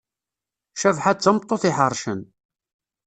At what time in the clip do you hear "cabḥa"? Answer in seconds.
0.81-1.11